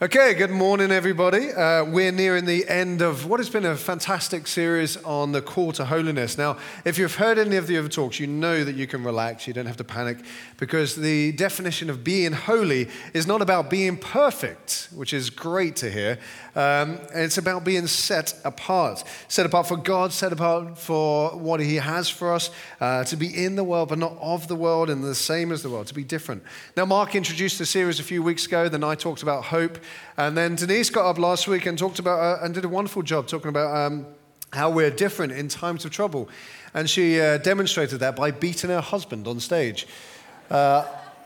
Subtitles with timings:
[0.00, 1.50] Okay, good morning, everybody.
[1.50, 5.72] Uh, we're nearing the end of what has been a fantastic series on the call
[5.72, 6.38] to holiness.
[6.38, 9.48] Now, if you've heard any of the other talks, you know that you can relax,
[9.48, 10.18] you don't have to panic,
[10.56, 15.90] because the definition of being holy is not about being perfect, which is great to
[15.90, 16.20] hear.
[16.54, 19.02] Um, it's about being set apart.
[19.26, 23.44] Set apart for God, set apart for what He has for us, uh, to be
[23.44, 25.94] in the world, but not of the world and the same as the world, to
[25.94, 26.44] be different.
[26.76, 29.80] Now, Mark introduced the series a few weeks ago, then I talked about hope.
[30.16, 33.02] And then Denise got up last week and talked about, uh, and did a wonderful
[33.02, 34.06] job talking about um,
[34.52, 36.28] how we're different in times of trouble.
[36.74, 39.86] And she uh, demonstrated that by beating her husband on stage.
[40.50, 40.84] Uh,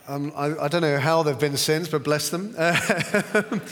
[0.09, 2.56] um, I, I, don't know how they've been since, but bless them.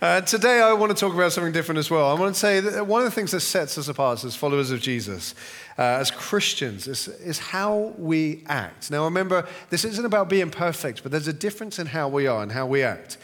[0.00, 2.08] Uh, today, I want to talk about something different as well.
[2.08, 4.70] I want to say that one of the things that sets us apart as followers
[4.70, 5.34] of Jesus,
[5.76, 8.92] uh, as Christians, is, is how we act.
[8.92, 12.44] Now, remember, this isn't about being perfect, but there's a difference in how we are
[12.44, 13.18] and how we act.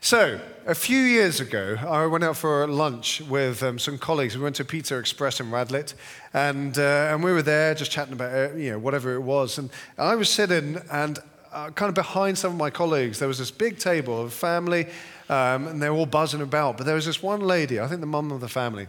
[0.00, 4.36] So, a few years ago, I went out for lunch with um, some colleagues.
[4.36, 5.94] We went to Pizza Express in Radlett,
[6.32, 9.58] and, uh, and we were there just chatting about uh, you know, whatever it was.
[9.58, 11.18] And I was sitting, and
[11.52, 14.86] uh, kind of behind some of my colleagues, there was this big table of family
[15.28, 16.76] um, and they were all buzzing about.
[16.76, 18.86] But there was this one lady, I think the mum of the family,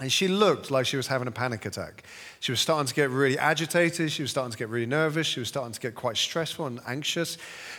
[0.00, 2.04] and she looked like she was having a panic attack.
[2.38, 4.12] She was starting to get really agitated.
[4.12, 5.26] She was starting to get really nervous.
[5.26, 7.36] She was starting to get quite stressful and anxious.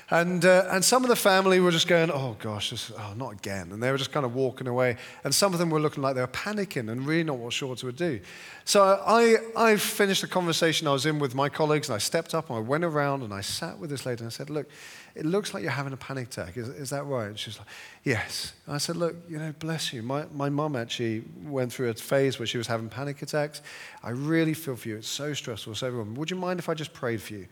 [0.10, 3.34] And, uh, and some of the family were just going, oh gosh, this, oh, not
[3.34, 3.72] again.
[3.72, 4.98] And they were just kind of walking away.
[5.24, 7.92] And some of them were looking like they were panicking and really not what to
[7.94, 8.20] do.
[8.66, 12.36] So I, I finished the conversation I was in with my colleagues and I stepped
[12.36, 14.68] up and I went around and I sat with this lady and I said, look,
[15.16, 16.58] it looks like you're having a panic attack.
[16.58, 17.28] Is, is that right?
[17.28, 17.68] And she's like,
[18.04, 18.54] Yes.
[18.66, 20.02] And I said, Look, you know, bless you.
[20.04, 23.62] My, my mum actually went through a phase where she was having panic attacks.
[24.04, 24.98] I really feel for you.
[24.98, 25.76] It's so stressful.
[25.76, 27.48] So, everyone, would you mind if I just prayed for you?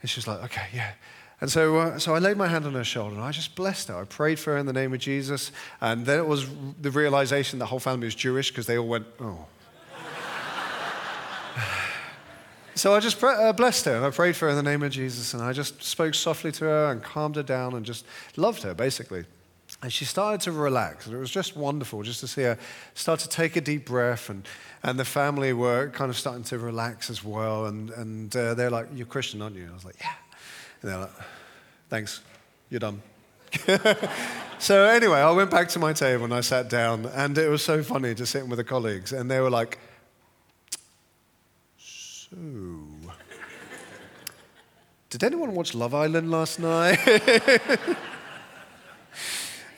[0.00, 0.92] And she's like, Okay, yeah.
[1.40, 3.88] And so, uh, so I laid my hand on her shoulder and I just blessed
[3.88, 3.96] her.
[3.96, 5.52] I prayed for her in the name of Jesus.
[5.80, 6.46] And then it was
[6.80, 9.46] the realization the whole family was Jewish because they all went, Oh.
[12.78, 14.92] So I just uh, blessed her and I prayed for her in the name of
[14.92, 18.62] Jesus and I just spoke softly to her and calmed her down and just loved
[18.62, 19.24] her, basically.
[19.82, 22.56] And she started to relax, and it was just wonderful just to see her
[22.94, 24.30] start to take a deep breath.
[24.30, 24.46] And,
[24.82, 27.66] and the family were kind of starting to relax as well.
[27.66, 29.62] And, and uh, they're like, You're Christian, aren't you?
[29.62, 30.14] And I was like, Yeah.
[30.82, 31.10] And they're like,
[31.90, 32.22] Thanks,
[32.70, 33.02] you're done.
[34.58, 37.62] so, anyway, I went back to my table and I sat down, and it was
[37.62, 39.12] so funny just sitting with the colleagues.
[39.12, 39.78] And they were like,
[42.30, 42.36] so,
[45.10, 46.98] did anyone watch Love Island last night?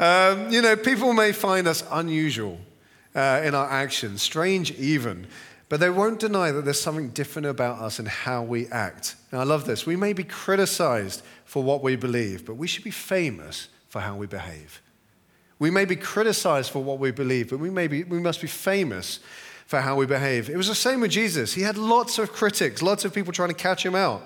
[0.00, 2.58] um, you know, people may find us unusual
[3.14, 5.28] uh, in our actions, strange even,
[5.68, 9.14] but they won't deny that there's something different about us and how we act.
[9.32, 9.86] Now, I love this.
[9.86, 14.16] We may be criticized for what we believe, but we should be famous for how
[14.16, 14.82] we behave.
[15.60, 18.48] We may be criticized for what we believe, but we, may be, we must be
[18.48, 19.20] famous
[19.66, 20.50] for how we behave.
[20.50, 21.54] It was the same with Jesus.
[21.54, 24.22] He had lots of critics, lots of people trying to catch him out.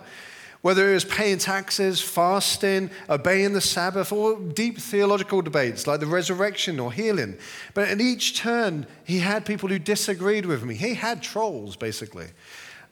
[0.64, 6.06] Whether it was paying taxes, fasting, obeying the Sabbath, or deep theological debates like the
[6.06, 7.36] resurrection or healing.
[7.74, 10.70] But at each turn, he had people who disagreed with him.
[10.70, 12.28] He had trolls, basically.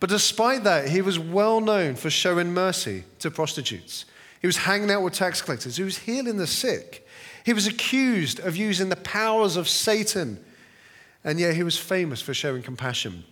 [0.00, 4.04] But despite that, he was well known for showing mercy to prostitutes.
[4.42, 5.78] He was hanging out with tax collectors.
[5.78, 7.08] He was healing the sick.
[7.42, 10.44] He was accused of using the powers of Satan
[11.24, 13.24] and yet he was famous for showing compassion.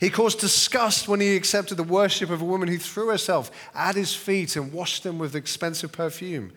[0.00, 3.96] He caused disgust when he accepted the worship of a woman who threw herself at
[3.96, 6.52] his feet and washed them with expensive perfume.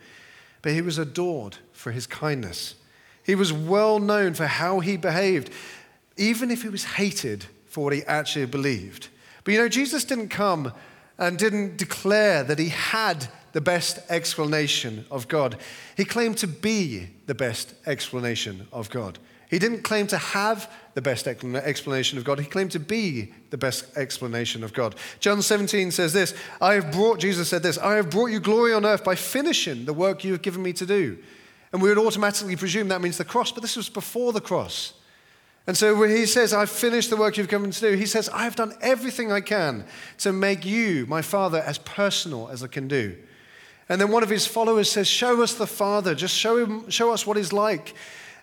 [0.62, 2.74] But he was adored for his kindness.
[3.22, 5.50] He was well known for how he behaved,
[6.16, 9.08] even if he was hated for what he actually believed.
[9.44, 10.72] But you know, Jesus didn't come
[11.18, 15.58] and didn't declare that he had the best explanation of God.
[15.98, 19.18] He claimed to be the best explanation of God.
[19.50, 22.38] He didn't claim to have the best explanation of God.
[22.38, 24.94] He claimed to be the best explanation of God.
[25.20, 28.72] John 17 says this I have brought, Jesus said this, I have brought you glory
[28.72, 31.18] on earth by finishing the work you have given me to do.
[31.72, 34.94] And we would automatically presume that means the cross, but this was before the cross.
[35.66, 38.06] And so when he says, I've finished the work you've given me to do, he
[38.06, 39.84] says, I've done everything I can
[40.18, 43.16] to make you, my Father, as personal as I can do.
[43.88, 47.12] And then one of his followers says, Show us the Father, just show, him, show
[47.12, 47.94] us what he's like.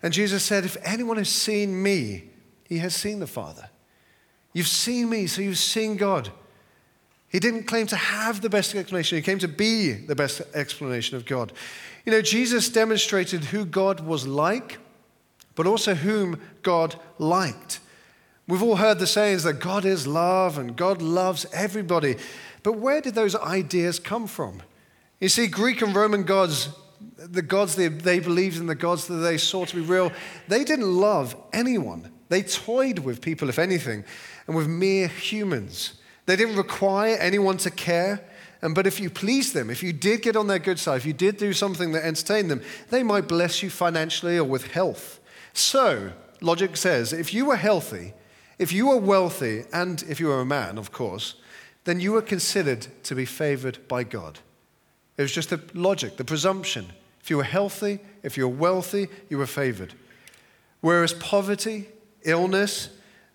[0.04, 2.31] And Jesus said, If anyone has seen me,
[2.72, 3.70] he has seen the Father.
[4.54, 6.30] You've seen me, so you've seen God.
[7.28, 11.18] He didn't claim to have the best explanation, he came to be the best explanation
[11.18, 11.52] of God.
[12.06, 14.80] You know, Jesus demonstrated who God was like,
[15.56, 17.82] but also whom God liked.
[18.48, 22.16] We've all heard the sayings that God is love and God loves everybody.
[22.64, 24.64] But where did those ideas come from?
[25.20, 26.70] You see, Greek and Roman gods
[27.18, 30.12] the gods they, they believed in, the gods that they saw to be real,
[30.48, 32.12] they didn't love anyone.
[32.32, 34.06] They toyed with people, if anything,
[34.48, 35.96] and with mere humans.
[36.28, 38.24] They didn't require anyone to care.
[38.62, 41.06] And, but if you pleased them, if you did get on their good side, if
[41.06, 45.20] you did do something that entertained them, they might bless you financially or with health.
[45.52, 48.14] So, logic says if you were healthy,
[48.58, 51.36] if you were wealthy, and if you were a man, of course,
[51.84, 54.40] then you were considered to be favored by God.
[55.18, 56.94] It was just the logic, the presumption.
[57.20, 59.96] If you were healthy, if you were wealthy, you were favored.
[60.80, 61.90] Whereas poverty,
[62.24, 62.90] illness,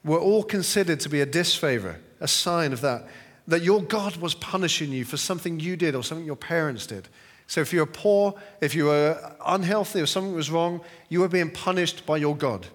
[0.04, 3.06] were all considered to be a disfavor, a sign of that,
[3.48, 7.08] that your God was punishing you for something you did or something your parents did.
[7.46, 11.28] So if you were poor, if you were unhealthy or something was wrong, you were
[11.28, 12.66] being punished by your God.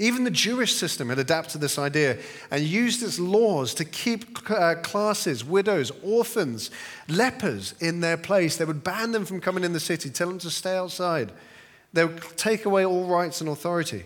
[0.00, 2.18] Even the Jewish system had adapted this idea
[2.52, 6.70] and used its laws to keep uh, classes, widows, orphans,
[7.08, 8.56] lepers in their place.
[8.56, 11.32] They would ban them from coming in the city, tell them to stay outside.
[11.92, 14.04] They would take away all rights and authority.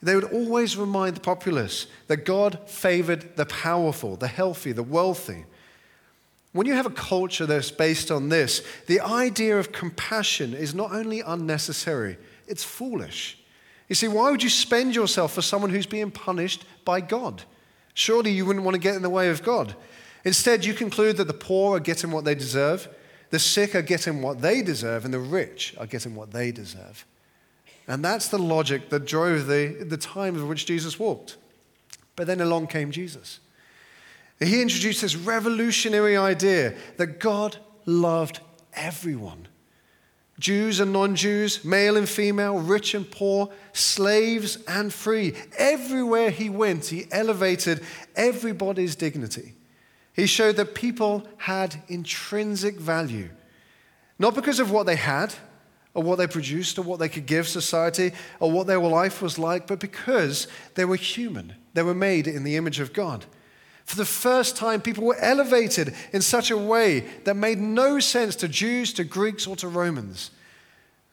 [0.00, 5.44] They would always remind the populace that God favored the powerful, the healthy, the wealthy.
[6.52, 10.92] When you have a culture that's based on this, the idea of compassion is not
[10.92, 12.16] only unnecessary,
[12.46, 13.38] it's foolish.
[13.88, 17.42] You see, why would you spend yourself for someone who's being punished by God?
[17.94, 19.74] Surely you wouldn't want to get in the way of God.
[20.24, 22.88] Instead, you conclude that the poor are getting what they deserve,
[23.30, 27.04] the sick are getting what they deserve, and the rich are getting what they deserve.
[27.88, 31.38] And that's the logic that drove the, the time of which Jesus walked.
[32.14, 33.40] But then along came Jesus.
[34.38, 37.56] He introduced this revolutionary idea that God
[37.86, 38.40] loved
[38.74, 39.48] everyone.
[40.38, 45.34] Jews and non Jews, male and female, rich and poor, slaves and free.
[45.56, 47.82] Everywhere he went, he elevated
[48.14, 49.54] everybody's dignity.
[50.12, 53.30] He showed that people had intrinsic value,
[54.18, 55.34] not because of what they had,
[55.94, 59.38] or what they produced, or what they could give society, or what their life was
[59.38, 61.54] like, but because they were human.
[61.74, 63.24] They were made in the image of God.
[63.84, 68.36] For the first time, people were elevated in such a way that made no sense
[68.36, 70.30] to Jews, to Greeks, or to Romans.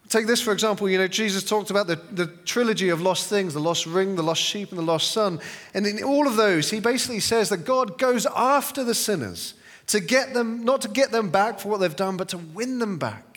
[0.09, 0.89] Take this, for example.
[0.89, 4.23] You know, Jesus talked about the, the trilogy of lost things the lost ring, the
[4.23, 5.39] lost sheep, and the lost son.
[5.73, 9.55] And in all of those, he basically says that God goes after the sinners
[9.87, 12.79] to get them, not to get them back for what they've done, but to win
[12.79, 13.34] them back.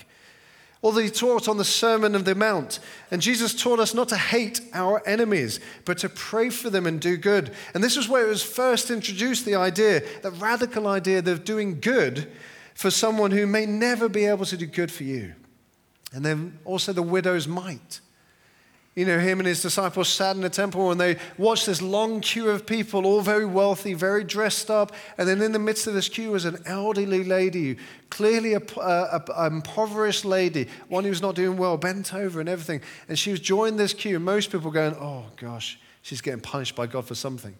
[0.82, 2.78] Although he taught on the Sermon of the Mount.
[3.10, 7.00] And Jesus taught us not to hate our enemies, but to pray for them and
[7.00, 7.52] do good.
[7.74, 11.80] And this was where it was first introduced the idea, the radical idea of doing
[11.80, 12.30] good
[12.74, 15.34] for someone who may never be able to do good for you.
[16.12, 18.00] And then also the widow's mite
[18.98, 22.20] you know, him and his disciples sat in the temple and they watched this long
[22.20, 24.92] queue of people, all very wealthy, very dressed up.
[25.16, 27.76] And then in the midst of this queue was an elderly lady,
[28.10, 32.48] clearly a, a, a impoverished lady, one who was not doing well, bent over and
[32.48, 32.80] everything.
[33.08, 34.18] And she was joining this queue.
[34.18, 37.54] Most people going, oh gosh, she's getting punished by God for something.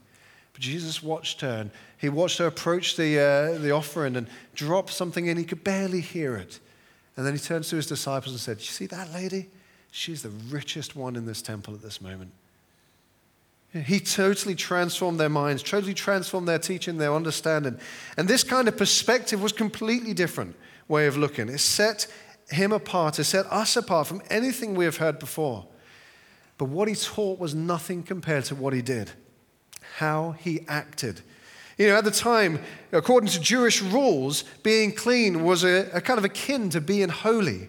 [0.53, 4.27] But Jesus watched her and he watched her approach the, uh, the offering and
[4.57, 5.37] drop something in.
[5.37, 6.59] He could barely hear it.
[7.17, 9.51] And then he turns to his disciples and said, You see that lady?
[9.91, 12.33] She's the richest one in this temple at this moment.
[13.73, 17.79] He totally transformed their minds, totally transformed their teaching, their understanding.
[18.17, 20.57] And this kind of perspective was completely different
[20.89, 21.49] way of looking.
[21.49, 22.07] It set
[22.51, 25.67] him apart, it set us apart from anything we have heard before.
[26.57, 29.11] But what he taught was nothing compared to what he did,
[29.99, 31.21] how he acted.
[31.77, 32.61] You know, at the time,
[32.91, 37.69] according to Jewish rules, being clean was a, a kind of akin to being holy.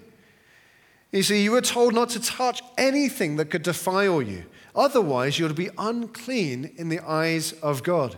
[1.11, 4.45] You see, you were told not to touch anything that could defile you.
[4.75, 8.15] Otherwise, you'll be unclean in the eyes of God.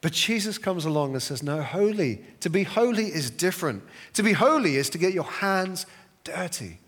[0.00, 2.22] But Jesus comes along and says, No, holy.
[2.40, 3.82] To be holy is different.
[4.14, 5.84] To be holy is to get your hands
[6.24, 6.78] dirty.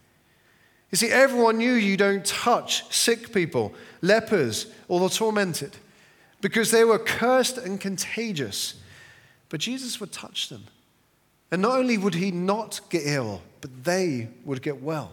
[0.91, 5.77] You see, everyone knew you don't touch sick people, lepers, or the tormented
[6.41, 8.75] because they were cursed and contagious.
[9.49, 10.65] But Jesus would touch them.
[11.51, 15.13] And not only would he not get ill, but they would get well.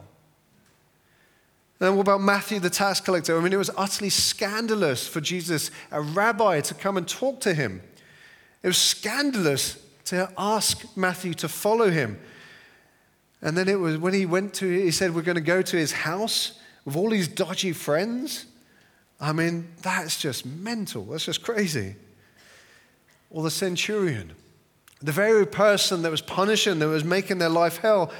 [1.79, 3.37] And what about Matthew, the tax collector?
[3.37, 7.53] I mean, it was utterly scandalous for Jesus, a rabbi, to come and talk to
[7.53, 7.81] him.
[8.63, 12.19] It was scandalous to ask Matthew to follow him.
[13.41, 15.77] And then it was when he went to, he said, We're going to go to
[15.77, 18.45] his house with all these dodgy friends.
[19.21, 21.05] I mean, that's just mental.
[21.05, 21.95] That's just crazy.
[23.29, 24.33] Or the centurion,
[25.01, 28.11] the very person that was punishing, that was making their life hell,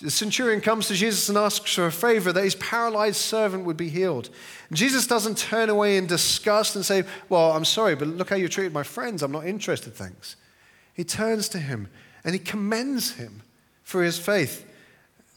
[0.00, 3.76] the centurion comes to Jesus and asks for a favor that his paralyzed servant would
[3.76, 4.30] be healed.
[4.72, 8.48] Jesus doesn't turn away in disgust and say, Well, I'm sorry, but look how you
[8.48, 9.22] treated my friends.
[9.22, 10.36] I'm not interested, thanks.
[10.94, 11.88] He turns to him
[12.24, 13.42] and he commends him
[13.82, 14.64] for his faith.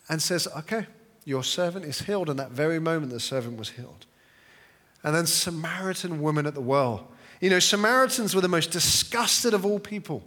[0.10, 0.86] and says, Okay,
[1.26, 2.30] your servant is healed.
[2.30, 4.06] And that very moment, the servant was healed.
[5.04, 7.08] And then Samaritan woman at the well.
[7.40, 10.24] You know, Samaritans were the most disgusted of all people.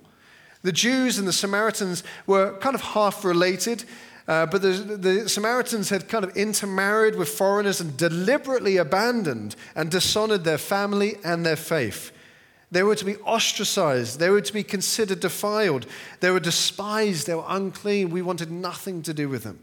[0.62, 3.84] The Jews and the Samaritans were kind of half related,
[4.26, 9.90] uh, but the, the Samaritans had kind of intermarried with foreigners and deliberately abandoned and
[9.90, 12.10] dishonored their family and their faith.
[12.70, 14.18] They were to be ostracized.
[14.18, 15.86] They were to be considered defiled.
[16.20, 17.26] They were despised.
[17.26, 18.10] They were unclean.
[18.10, 19.60] We wanted nothing to do with them.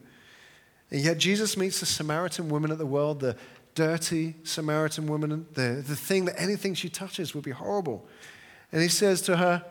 [0.91, 3.35] And yet Jesus meets the Samaritan woman at the well, the
[3.73, 8.07] dirty Samaritan woman, the, the thing that anything she touches would be horrible.
[8.71, 9.65] And he says to her,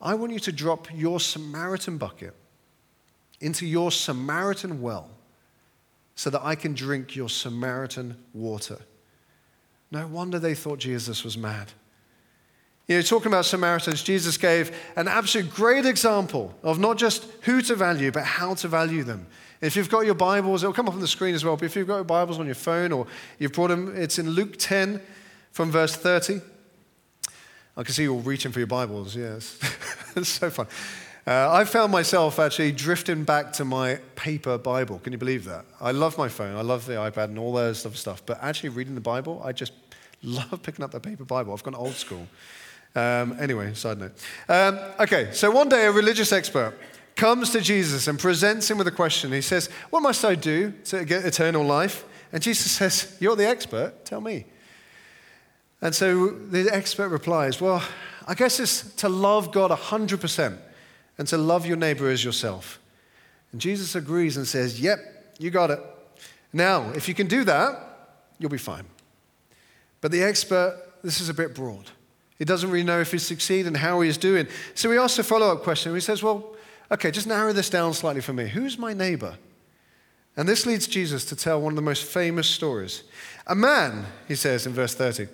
[0.00, 2.34] I want you to drop your Samaritan bucket
[3.40, 5.10] into your Samaritan well
[6.14, 8.78] so that I can drink your Samaritan water.
[9.90, 11.72] No wonder they thought Jesus was mad.
[12.88, 17.60] You know, talking about Samaritans, Jesus gave an absolute great example of not just who
[17.62, 19.26] to value, but how to value them.
[19.60, 21.76] If you've got your Bibles, it'll come up on the screen as well, but if
[21.76, 23.06] you've got your Bibles on your phone or
[23.38, 25.00] you've brought them, it's in Luke 10
[25.52, 26.40] from verse 30.
[27.76, 29.58] I can see you all reaching for your Bibles, yes.
[30.16, 30.66] it's so fun.
[31.28, 34.98] Uh, I found myself actually drifting back to my paper Bible.
[34.98, 35.66] Can you believe that?
[35.78, 38.70] I love my phone, I love the iPad and all those stuff stuff, but actually
[38.70, 39.74] reading the Bible, I just
[40.22, 41.52] love picking up that paper Bible.
[41.52, 42.26] I've gone old school.
[42.94, 44.12] Um, anyway, side note.
[44.48, 46.78] Um, okay, so one day a religious expert
[47.14, 49.30] comes to Jesus and presents him with a question.
[49.30, 52.06] He says, What must I do to get eternal life?
[52.32, 54.46] And Jesus says, You're the expert, tell me.
[55.82, 57.82] And so the expert replies, Well,
[58.26, 60.58] I guess it's to love God 100%
[61.18, 62.78] and to love your neighbor as yourself.
[63.52, 64.98] And Jesus agrees and says, Yep,
[65.38, 65.80] you got it.
[66.52, 68.84] Now, if you can do that, you'll be fine.
[70.00, 71.90] But the expert, this is a bit broad.
[72.38, 74.46] He doesn't really know if he's succeeding and how he is doing.
[74.74, 75.92] So he asks a follow up question.
[75.92, 76.54] He says, Well,
[76.90, 78.48] okay, just narrow this down slightly for me.
[78.48, 79.36] Who's my neighbor?
[80.36, 83.02] And this leads Jesus to tell one of the most famous stories.
[83.48, 85.26] A man, he says in verse 30,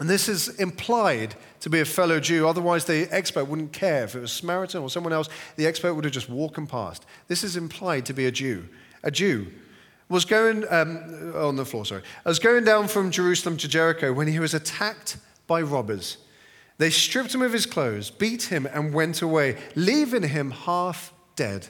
[0.00, 4.04] and this is implied to be a fellow Jew, otherwise, the expert wouldn't care.
[4.04, 7.06] If it was Samaritan or someone else, the expert would have just walked past.
[7.28, 8.68] This is implied to be a Jew.
[9.04, 9.52] A Jew
[10.08, 14.26] was going um, on the floor, sorry, was going down from Jerusalem to Jericho when
[14.26, 16.18] he was attacked by robbers.
[16.78, 21.68] They stripped him of his clothes, beat him, and went away, leaving him half dead.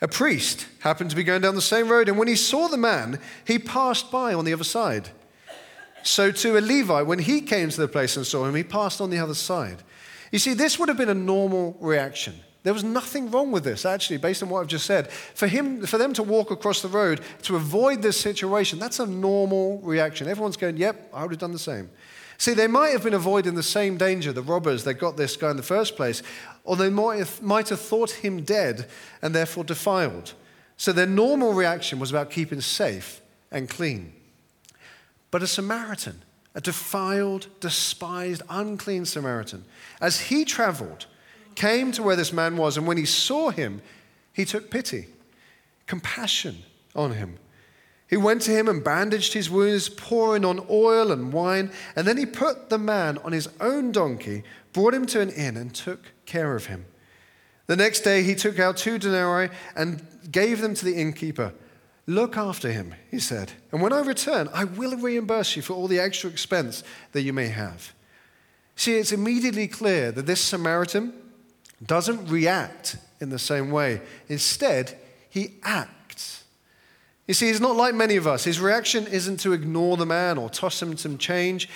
[0.00, 2.76] A priest happened to be going down the same road, and when he saw the
[2.76, 5.10] man, he passed by on the other side.
[6.02, 9.00] So, to a Levite, when he came to the place and saw him, he passed
[9.00, 9.82] on the other side.
[10.32, 12.34] You see, this would have been a normal reaction.
[12.62, 15.10] There was nothing wrong with this, actually, based on what I've just said.
[15.10, 19.06] For, him, for them to walk across the road to avoid this situation, that's a
[19.06, 20.28] normal reaction.
[20.28, 21.90] Everyone's going, Yep, I would have done the same.
[22.36, 25.50] See, they might have been avoiding the same danger, the robbers that got this guy
[25.50, 26.22] in the first place,
[26.64, 28.88] or they might have, might have thought him dead
[29.20, 30.32] and therefore defiled.
[30.78, 34.14] So their normal reaction was about keeping safe and clean.
[35.30, 36.22] But a Samaritan,
[36.54, 39.64] a defiled, despised, unclean Samaritan,
[40.00, 41.06] as he traveled,
[41.54, 43.82] came to where this man was, and when he saw him,
[44.32, 45.06] he took pity,
[45.86, 46.62] compassion
[46.94, 47.38] on him
[48.10, 51.70] he went to him and bandaged his wounds, pouring on oil and wine.
[51.94, 55.56] And then he put the man on his own donkey, brought him to an inn,
[55.56, 56.86] and took care of him.
[57.68, 61.54] The next day he took out two denarii and gave them to the innkeeper.
[62.10, 65.86] Look after him, he said, and when I return, I will reimburse you for all
[65.86, 67.92] the extra expense that you may have.
[68.74, 71.12] See, it's immediately clear that this Samaritan
[71.84, 74.00] doesn't react in the same way.
[74.28, 74.98] Instead,
[75.28, 76.00] he acts
[77.30, 78.42] you see, he's not like many of us.
[78.42, 81.68] His reaction isn't to ignore the man or toss him some change.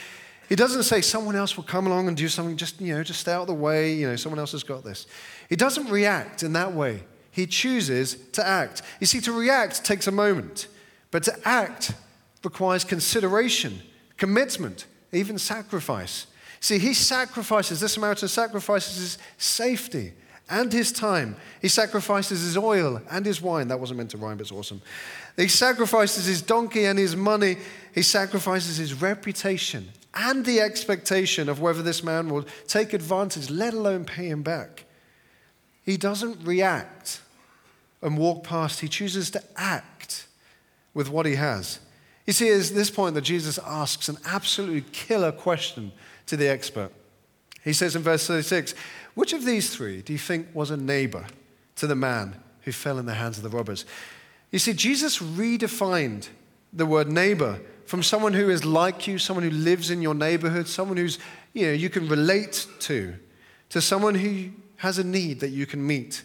[0.49, 3.21] He doesn't say someone else will come along and do something, just, you know, just
[3.21, 5.07] stay out of the way, you know, someone else has got this.
[5.49, 7.05] He doesn't react in that way.
[7.35, 8.83] He chooses to act.
[9.01, 10.69] You see, to react takes a moment,
[11.11, 11.93] but to act
[12.45, 13.83] requires consideration,
[14.17, 16.29] commitment, even sacrifice.
[16.61, 20.13] See, he sacrifices, this Samaritan sacrifices his safety
[20.49, 21.35] and his time.
[21.61, 23.67] He sacrifices his oil and his wine.
[23.67, 24.81] That wasn't meant to rhyme, but it's awesome.
[25.37, 27.57] He sacrifices his donkey and his money.
[27.95, 33.75] He sacrifices his reputation and the expectation of whether this man will take advantage, let
[33.75, 34.85] alone pay him back.
[35.83, 37.21] He doesn't react
[38.05, 40.27] and walk past, he chooses to act
[40.93, 41.81] with what he has.
[42.27, 45.91] You see, it's this point that Jesus asks an absolutely killer question
[46.27, 46.93] to the expert.
[47.65, 48.75] He says in verse 36
[49.15, 51.27] Which of these three do you think was a neighbor
[51.77, 53.85] to the man who fell in the hands of the robbers?
[54.51, 56.29] You see, Jesus redefined
[56.73, 60.69] the word neighbor from someone who is like you, someone who lives in your neighborhood,
[60.69, 61.19] someone who's,
[61.53, 63.15] you know, you can relate to,
[63.71, 66.23] to someone who has a need that you can meet,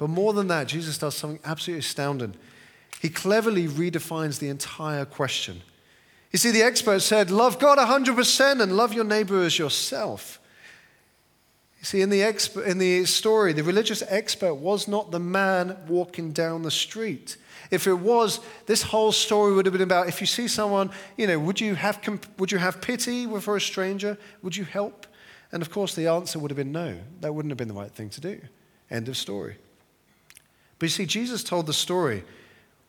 [0.00, 2.34] But more than that, Jesus does something absolutely astounding.
[3.02, 5.60] He cleverly redefines the entire question.
[6.32, 10.40] You see, the expert said, Love God 100% and love your neighbor as yourself.
[11.80, 15.76] You see, in the, exp- in the story, the religious expert was not the man
[15.86, 17.36] walking down the street.
[17.70, 21.26] If it was, this whole story would have been about if you see someone, you
[21.26, 24.16] know, would you have, comp- would you have pity for a stranger?
[24.42, 25.06] Would you help?
[25.52, 26.96] And of course, the answer would have been no.
[27.20, 28.40] That wouldn't have been the right thing to do.
[28.90, 29.58] End of story.
[30.80, 32.24] But you see, Jesus told the story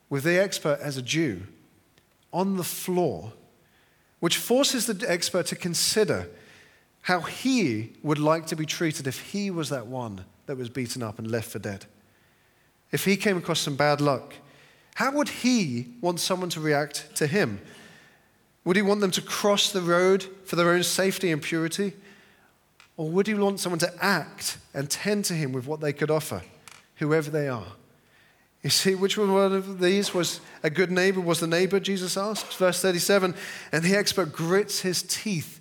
[0.08, 1.42] with the expert as a Jew
[2.32, 3.34] on the floor,
[4.18, 6.26] which forces the expert to consider
[7.02, 11.02] how he would like to be treated if he was that one that was beaten
[11.02, 11.84] up and left for dead.
[12.92, 14.34] If he came across some bad luck,
[14.94, 17.60] how would he want someone to react to him?
[18.64, 21.92] Would he want them to cross the road for their own safety and purity?
[22.96, 26.10] Or would he want someone to act and tend to him with what they could
[26.10, 26.42] offer,
[26.96, 27.66] whoever they are?
[28.62, 31.20] You see, which one of these was a good neighbor?
[31.20, 32.54] Was the neighbor, Jesus asked?
[32.54, 33.34] Verse 37
[33.72, 35.60] And the expert grits his teeth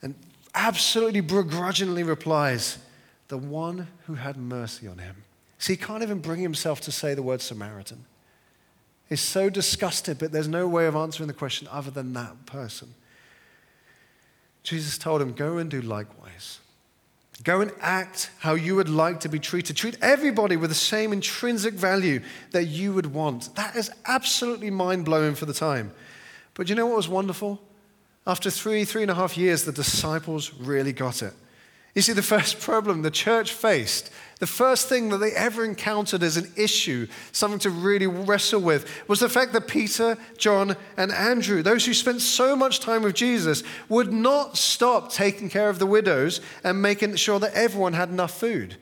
[0.00, 0.14] and
[0.54, 2.78] absolutely begrudgingly replies,
[3.28, 5.16] The one who had mercy on him.
[5.58, 8.04] See, he can't even bring himself to say the word Samaritan.
[9.08, 12.94] He's so disgusted, but there's no way of answering the question other than that person.
[14.62, 16.60] Jesus told him, Go and do likewise.
[17.42, 19.76] Go and act how you would like to be treated.
[19.76, 22.20] Treat everybody with the same intrinsic value
[22.52, 23.54] that you would want.
[23.56, 25.92] That is absolutely mind blowing for the time.
[26.54, 27.60] But you know what was wonderful?
[28.26, 31.34] After three, three and a half years, the disciples really got it.
[31.94, 36.22] You see, the first problem the church faced, the first thing that they ever encountered
[36.22, 41.12] as an issue, something to really wrestle with, was the fact that Peter, John, and
[41.12, 45.78] Andrew, those who spent so much time with Jesus, would not stop taking care of
[45.78, 48.76] the widows and making sure that everyone had enough food.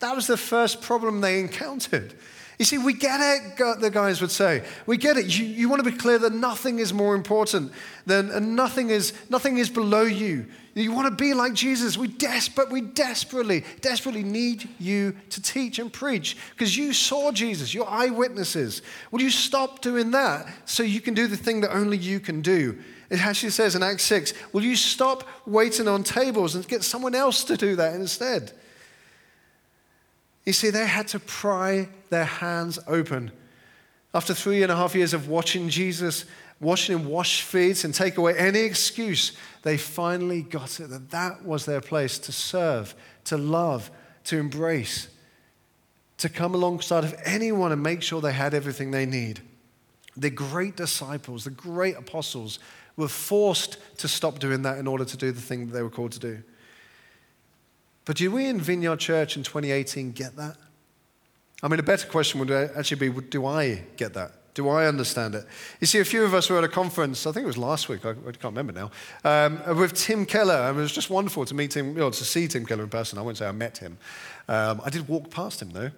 [0.00, 2.14] That was the first problem they encountered.
[2.58, 4.62] You see, we get it, the guys would say.
[4.86, 5.26] We get it.
[5.36, 7.72] You, you want to be clear that nothing is more important
[8.06, 10.46] than, and nothing is, nothing is below you.
[10.74, 11.96] You want to be like Jesus.
[11.96, 17.72] We, desperate, we desperately, desperately need you to teach and preach because you saw Jesus.
[17.72, 18.82] You're eyewitnesses.
[19.12, 22.42] Will you stop doing that so you can do the thing that only you can
[22.42, 22.76] do?
[23.08, 27.14] It actually says in Acts 6, will you stop waiting on tables and get someone
[27.14, 28.50] else to do that instead?
[30.44, 33.30] You see, they had to pry their hands open.
[34.12, 36.24] After three and a half years of watching Jesus,
[36.60, 41.44] watching him wash feet and take away any excuse, they finally got it that that
[41.44, 43.90] was their place to serve, to love,
[44.24, 45.08] to embrace,
[46.18, 49.40] to come alongside of anyone and make sure they had everything they need.
[50.16, 52.58] The great disciples, the great apostles,
[52.96, 55.90] were forced to stop doing that in order to do the thing that they were
[55.90, 56.42] called to do.
[58.04, 60.56] But do we in Vineyard Church in 2018 get that?
[61.62, 64.32] I mean, a better question would actually be do I get that?
[64.54, 65.44] Do I understand it?
[65.80, 67.88] You see, a few of us were at a conference, I think it was last
[67.88, 68.90] week, I, I can't remember now,
[69.24, 70.54] um, with Tim Keller.
[70.54, 72.88] And it was just wonderful to meet him, you know, to see Tim Keller in
[72.88, 73.18] person.
[73.18, 73.98] I won't say I met him.
[74.48, 75.90] Um, I did walk past him, though.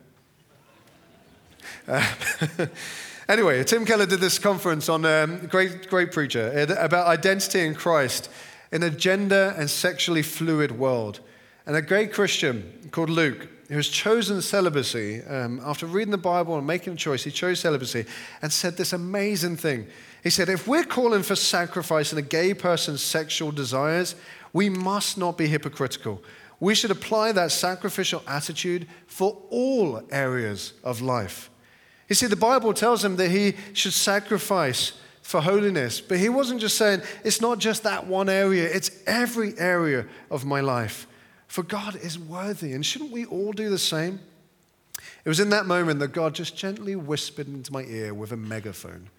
[1.87, 2.14] Uh,
[3.29, 8.31] anyway, Tim Keller did this conference on um, great, great preacher about identity in Christ
[8.73, 11.21] in a gender and sexually fluid world.
[11.66, 16.57] And a great Christian called Luke, who has chosen celibacy, um, after reading the Bible
[16.57, 18.05] and making a choice, he chose celibacy
[18.42, 19.87] and said this amazing thing.
[20.22, 24.14] He said, If we're calling for sacrifice in a gay person's sexual desires,
[24.52, 26.22] we must not be hypocritical.
[26.61, 31.50] We should apply that sacrificial attitude for all areas of life.
[32.09, 36.61] You see, the Bible tells him that he should sacrifice for holiness, but he wasn't
[36.61, 41.09] just saying, it's not just that one area, it's every area of my life.
[41.46, 44.20] For God is worthy, and shouldn't we all do the same?
[45.24, 48.37] It was in that moment that God just gently whispered into my ear with a
[48.37, 49.11] megaphone.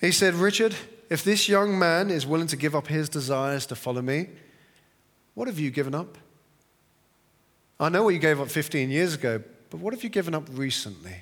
[0.00, 0.74] He said, Richard,
[1.08, 4.28] if this young man is willing to give up his desires to follow me,
[5.34, 6.16] what have you given up?
[7.78, 10.44] I know what you gave up 15 years ago, but what have you given up
[10.52, 11.16] recently?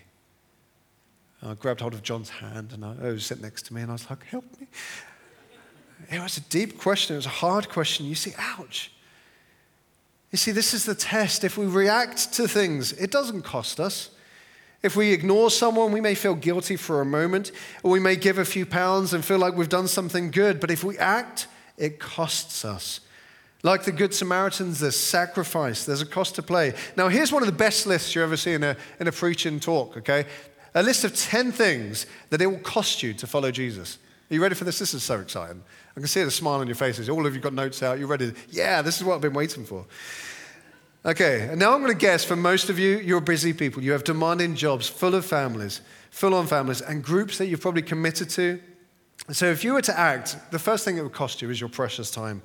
[1.43, 3.91] I grabbed hold of John's hand and I, oh, was sitting next to me and
[3.91, 4.67] I was like, help me.
[6.11, 7.15] It was a deep question.
[7.15, 8.07] It was a hard question.
[8.07, 8.91] You see, ouch.
[10.31, 11.45] You see, this is the test.
[11.45, 14.11] If we react to things, it doesn't cost us.
[14.83, 17.51] If we ignore someone, we may feel guilty for a moment,
[17.83, 20.61] or we may give a few pounds and feel like we've done something good.
[20.61, 23.01] But if we act, it costs us.
[23.65, 26.75] Like the Good Samaritans, there's sacrifice, there's a cost to play.
[26.97, 29.59] Now, here's one of the best lists you ever see in a, in a preaching
[29.59, 30.27] talk, okay?
[30.75, 33.99] A list of 10 things that it will cost you to follow Jesus.
[34.31, 34.79] Are you ready for this?
[34.79, 35.63] This is so exciting.
[35.97, 37.09] I can see the smile on your faces.
[37.09, 37.99] All of you got notes out.
[37.99, 38.33] You're ready.
[38.51, 39.87] Yeah, this is what I've been waiting for.
[41.07, 43.83] Okay, and now I'm going to guess for most of you, you're busy people.
[43.83, 47.83] You have demanding jobs, full of families, full on families, and groups that you've probably
[47.83, 48.61] committed to.
[49.31, 51.71] So if you were to act, the first thing it would cost you is your
[51.71, 52.43] precious time.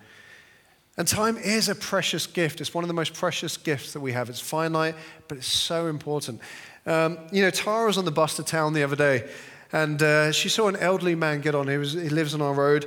[0.97, 2.61] And time is a precious gift.
[2.61, 4.29] It's one of the most precious gifts that we have.
[4.29, 4.95] It's finite,
[5.27, 6.39] but it's so important.
[6.85, 9.27] Um, you know, Tara was on the bus to town the other day,
[9.73, 11.67] and uh, she saw an elderly man get on.
[11.67, 12.85] He, was, he lives on our road.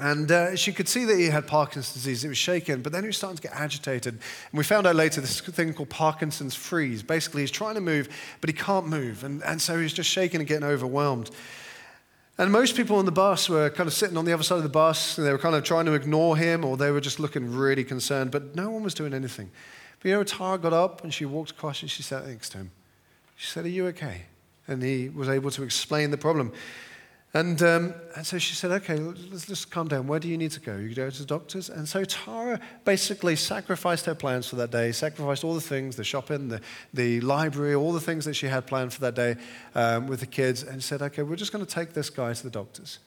[0.00, 2.24] And uh, she could see that he had Parkinson's disease.
[2.24, 4.14] It was shaken, but then he was starting to get agitated.
[4.14, 7.02] And we found out later this thing called Parkinson's freeze.
[7.02, 8.08] Basically, he's trying to move,
[8.40, 9.24] but he can't move.
[9.24, 11.32] And, and so he's just shaking and getting overwhelmed.
[12.38, 14.62] And most people on the bus were kind of sitting on the other side of
[14.62, 17.18] the bus, and they were kind of trying to ignore him, or they were just
[17.18, 19.50] looking really concerned, but no one was doing anything.
[19.98, 22.58] But you know, Tara got up and she walked across and she sat next to
[22.58, 22.70] him.
[23.34, 24.26] She said, Are you okay?
[24.68, 26.52] And he was able to explain the problem.
[27.34, 30.06] And, um, and so she said, okay, let's just calm down.
[30.06, 30.76] Where do you need to go?
[30.76, 31.68] You go to the doctors?
[31.68, 36.04] And so Tara basically sacrificed her plans for that day, sacrificed all the things, the
[36.04, 36.60] shopping, the,
[36.94, 39.36] the library, all the things that she had planned for that day
[39.74, 42.42] um, with the kids, and said, okay, we're just going to take this guy to
[42.42, 42.98] the doctors.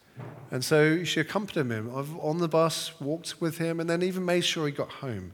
[0.51, 1.89] And so she accompanied him
[2.21, 5.31] on the bus, walked with him, and then even made sure he got home.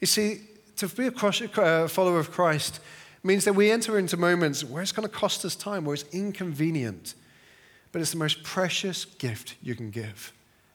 [0.00, 0.42] You see,
[0.76, 2.80] to be a follower of Christ
[3.22, 6.04] means that we enter into moments where it's going to cost us time, where it's
[6.12, 7.14] inconvenient
[7.92, 10.32] but it's the most precious gift you can give.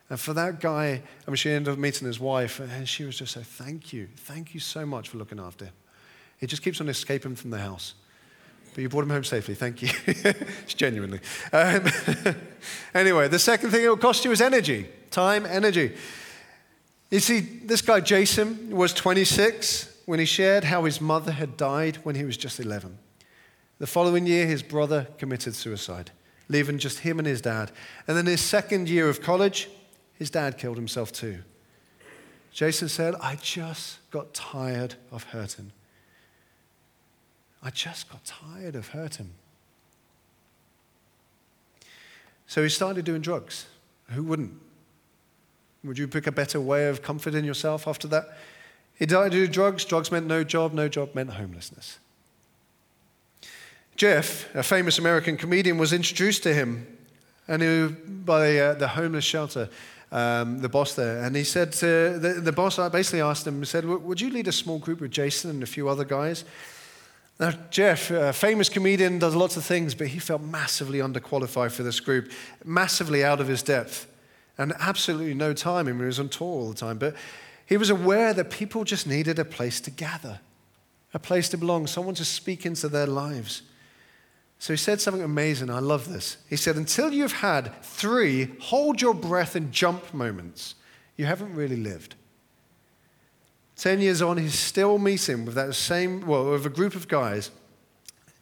[0.10, 3.18] And for that guy, I mean, she ended up meeting his wife, and she was
[3.18, 4.08] just so, thank you.
[4.16, 5.74] Thank you so much for looking after him.
[6.38, 7.96] He just keeps on escaping from the house.
[8.74, 9.56] But you brought him home safely.
[9.56, 9.90] Thank you.
[10.06, 11.20] it's genuinely.
[11.52, 11.88] Um,
[12.94, 15.96] anyway, the second thing it will cost you is energy time, energy.
[17.10, 21.98] You see, this guy, Jason, was 26 when he shared how his mother had died
[21.98, 22.98] when he was just 11.
[23.78, 26.10] The following year, his brother committed suicide
[26.50, 27.72] leaving just him and his dad.
[28.08, 29.70] And then his second year of college,
[30.14, 31.40] his dad killed himself too.
[32.52, 35.72] Jason said, I just got tired of hurting.
[37.62, 39.32] I just got tired of hurting.
[42.48, 43.68] So he started doing drugs.
[44.12, 44.54] Who wouldn't?
[45.84, 48.38] Would you pick a better way of comforting yourself after that?
[48.98, 49.86] He started to do drugs.
[49.86, 50.74] Drugs meant no job.
[50.74, 52.00] No job meant homelessness.
[53.96, 56.86] Jeff, a famous American comedian, was introduced to him
[57.48, 59.70] and who, by uh, the homeless shelter,
[60.12, 61.24] um, the boss there.
[61.24, 64.48] And he said, to, the, the boss basically asked him, he said, Would you lead
[64.48, 66.44] a small group with Jason and a few other guys?
[67.40, 71.84] Now, Jeff, a famous comedian, does lots of things, but he felt massively underqualified for
[71.84, 72.32] this group,
[72.66, 74.08] massively out of his depth,
[74.58, 75.88] and absolutely no time.
[75.88, 76.98] I mean, he was on tour all the time.
[76.98, 77.16] But
[77.68, 80.40] he was aware that people just needed a place to gather,
[81.14, 83.62] a place to belong, someone to speak into their lives.
[84.58, 85.70] So he said something amazing.
[85.70, 86.38] I love this.
[86.50, 90.76] He said, Until you've had three hold your breath and jump moments,
[91.18, 92.16] you haven't really lived.
[93.76, 97.52] Ten years on, he's still meeting with that same, well, with a group of guys.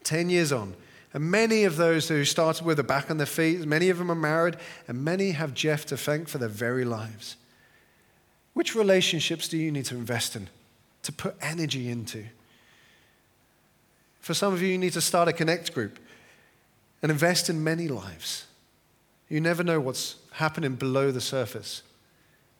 [0.04, 0.76] Ten years on.
[1.14, 3.66] And many of those who started with are back on their feet.
[3.66, 4.58] Many of them are married,
[4.88, 7.38] and many have Jeff to thank for their very lives.
[8.56, 10.48] Which relationships do you need to invest in,
[11.04, 12.24] to put energy into?
[14.22, 16.00] For some of you, you need to start a connect group
[17.04, 18.48] and invest in many lives.
[19.28, 21.84] You never know what's happening below the surface.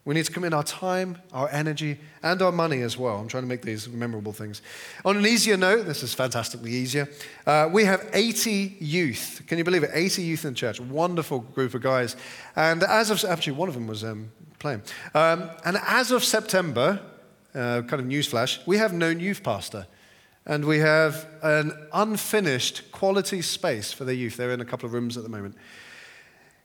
[0.04, 3.16] We need to commit our time, our energy, and our money as well.
[3.16, 4.60] I'm trying to make these memorable things.
[5.02, 7.08] On an easier note, this is fantastically easier.
[7.46, 9.42] Uh, we have 80 youth.
[9.46, 9.90] Can you believe it?
[9.94, 10.78] 80 youth in church.
[10.78, 12.16] Wonderful group of guys.
[12.54, 14.30] And as of, actually, one of them was um,
[14.66, 14.82] playing.
[15.14, 17.00] Um, and as of September,
[17.54, 19.86] uh, kind of newsflash, we have no youth pastor.
[20.44, 24.36] And we have an unfinished quality space for the youth.
[24.36, 25.54] They're in a couple of rooms at the moment.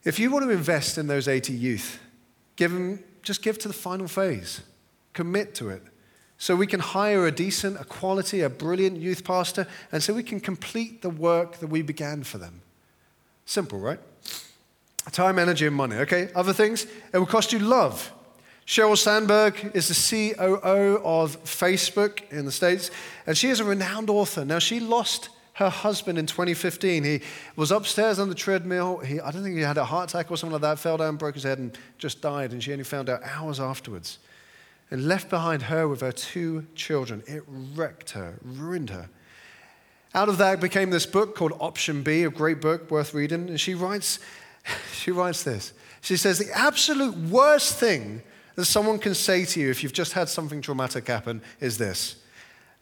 [0.03, 1.99] If you want to invest in those 80 youth,
[2.55, 4.61] give them, just give to the final phase.
[5.13, 5.83] Commit to it.
[6.39, 10.23] So we can hire a decent, a quality, a brilliant youth pastor, and so we
[10.23, 12.61] can complete the work that we began for them.
[13.45, 13.99] Simple, right?
[15.11, 15.97] Time, energy, and money.
[15.97, 16.85] Okay, other things?
[17.13, 18.11] It will cost you love.
[18.65, 22.91] Sheryl Sandberg is the COO of Facebook in the States,
[23.27, 24.45] and she is a renowned author.
[24.45, 27.03] Now, she lost her husband in 2015.
[27.03, 27.21] He
[27.55, 28.99] was upstairs on the treadmill.
[28.99, 31.17] He, I don't think he had a heart attack or something like that, fell down,
[31.17, 32.53] broke his head, and just died.
[32.53, 34.19] And she only found out hours afterwards.
[34.89, 37.23] And left behind her with her two children.
[37.27, 39.09] It wrecked her, ruined her.
[40.13, 43.49] Out of that became this book called Option B, a great book worth reading.
[43.49, 44.19] And she writes,
[44.93, 45.73] she writes this.
[46.01, 48.21] She says, The absolute worst thing
[48.55, 52.17] that someone can say to you if you've just had something traumatic happen is this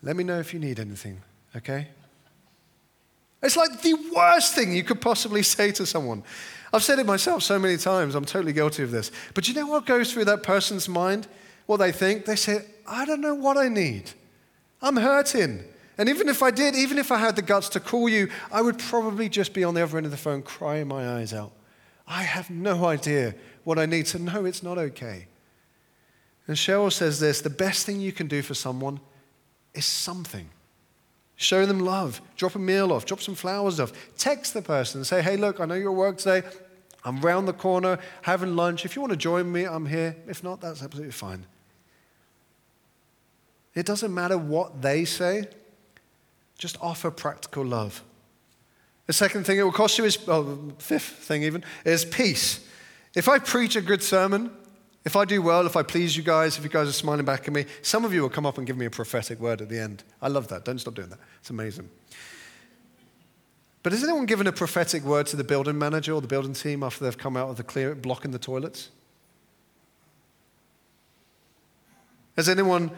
[0.01, 1.21] let me know if you need anything,
[1.55, 1.87] okay?
[3.41, 6.23] It's like the worst thing you could possibly say to someone.
[6.71, 9.11] I've said it myself so many times, I'm totally guilty of this.
[9.33, 11.27] But you know what goes through that person's mind?
[11.65, 12.25] What they think?
[12.25, 14.11] They say, I don't know what I need.
[14.81, 15.63] I'm hurting.
[15.97, 18.61] And even if I did, even if I had the guts to call you, I
[18.61, 21.51] would probably just be on the other end of the phone crying my eyes out.
[22.09, 25.27] I have no idea what I need to know it's not okay.
[26.47, 28.99] And Sheryl says this the best thing you can do for someone
[29.75, 30.49] is something.
[31.35, 32.19] Show them love.
[32.35, 33.05] Drop a meal off.
[33.05, 33.93] Drop some flowers off.
[34.17, 36.45] Text the person and say, hey, look, I know you're at work today.
[37.05, 38.83] I'm round the corner having lunch.
[38.83, 40.17] If you want to join me, I'm here.
[40.27, 41.45] If not, that's absolutely fine.
[43.73, 45.45] It doesn't matter what they say,
[46.57, 48.03] just offer practical love.
[49.09, 52.63] The second thing it will cost you is, oh, fifth thing even, is peace.
[53.15, 54.51] If I preach a good sermon,
[55.03, 57.47] if I do well, if I please you guys, if you guys are smiling back
[57.47, 59.69] at me, some of you will come up and give me a prophetic word at
[59.69, 60.03] the end.
[60.21, 60.63] I love that.
[60.63, 61.17] Don't stop doing that.
[61.39, 61.89] It's amazing.
[63.81, 66.83] But has anyone given a prophetic word to the building manager or the building team
[66.83, 68.91] after they've come out of the clear blocking the toilets?
[72.35, 72.91] Has anyone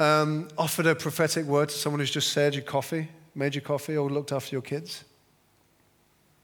[0.00, 3.96] um, offered a prophetic word to someone who's just served you coffee, made you coffee,
[3.96, 5.04] or looked after your kids?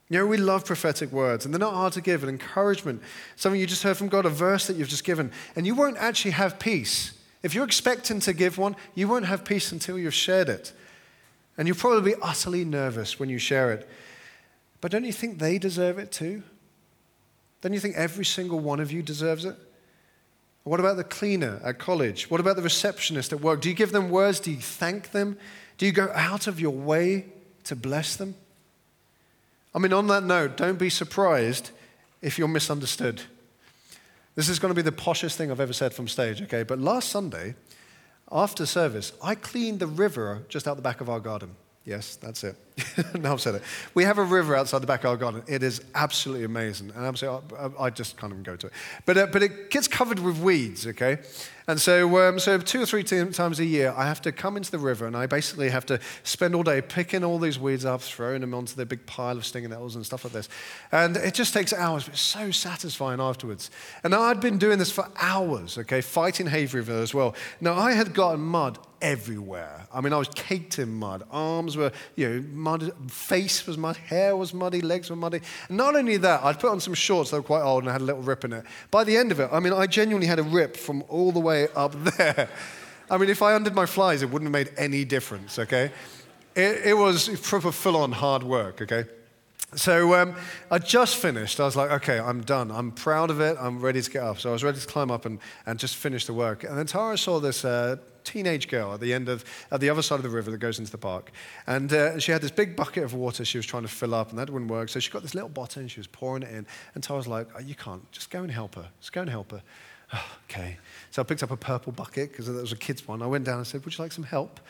[0.08, 3.00] You know, we love prophetic words, and they're not hard to give an encouragement,
[3.34, 5.96] something you just heard from God, a verse that you've just given, and you won't
[5.96, 7.14] actually have peace.
[7.42, 10.72] If you're expecting to give one, you won't have peace until you've shared it.
[11.56, 13.88] And you'll probably be utterly nervous when you share it.
[14.80, 16.42] But don't you think they deserve it too?
[17.62, 19.56] Don't you think every single one of you deserves it?
[20.64, 22.30] What about the cleaner at college?
[22.30, 23.60] What about the receptionist at work?
[23.60, 24.40] Do you give them words?
[24.40, 25.38] Do you thank them?
[25.82, 27.24] Do you go out of your way
[27.64, 28.36] to bless them?
[29.74, 31.72] I mean, on that note, don't be surprised
[32.20, 33.20] if you're misunderstood.
[34.36, 36.62] This is going to be the poshest thing I've ever said from stage, okay?
[36.62, 37.56] But last Sunday,
[38.30, 41.56] after service, I cleaned the river just out the back of our garden.
[41.84, 42.54] Yes, that's it.
[43.18, 43.62] now I've said it.
[43.92, 45.42] We have a river outside the back of our garden.
[45.48, 46.92] It is absolutely amazing.
[46.94, 48.72] And I'm I, I just can't even go to it.
[49.04, 51.18] But, uh, but it gets covered with weeds, okay?
[51.66, 54.70] And so, um, so two or three times a year, I have to come into
[54.70, 58.00] the river and I basically have to spend all day picking all these weeds up,
[58.00, 60.48] throwing them onto the big pile of stinging nettles and stuff like this.
[60.90, 63.70] And it just takes hours, but it's so satisfying afterwards.
[64.02, 67.34] And now I'd been doing this for hours, okay, fighting hay fever as well.
[67.60, 69.86] Now I had gotten mud everywhere.
[69.92, 71.24] I mean, I was caked in mud.
[71.30, 75.40] Arms were, you know, mud, face was mud, hair was muddy, legs were muddy.
[75.68, 78.00] Not only that, I'd put on some shorts that were quite old and I had
[78.00, 78.64] a little rip in it.
[78.90, 81.40] By the end of it, I mean, I genuinely had a rip from all the
[81.40, 82.48] way up there.
[83.10, 85.90] I mean, if I undid my flies, it wouldn't have made any difference, okay?
[86.54, 89.04] It, it was proper full on hard work, okay?
[89.74, 90.34] So um,
[90.70, 91.58] I just finished.
[91.58, 92.70] I was like, okay, I'm done.
[92.70, 93.56] I'm proud of it.
[93.58, 94.38] I'm ready to get up.
[94.38, 96.64] So I was ready to climb up and, and just finish the work.
[96.64, 100.02] And then Tara saw this uh, teenage girl at the end of, at the other
[100.02, 101.32] side of the river that goes into the park.
[101.66, 104.28] And uh, she had this big bucket of water she was trying to fill up,
[104.28, 104.90] and that wouldn't work.
[104.90, 106.66] So she got this little bottle and she was pouring it in.
[106.94, 108.10] And Tara was like, oh, you can't.
[108.12, 108.90] Just go and help her.
[109.00, 109.62] Just go and help her.
[110.50, 110.76] Okay.
[111.10, 113.22] So I picked up a purple bucket because that was a kid's one.
[113.22, 114.60] I went down and said, would you like some help?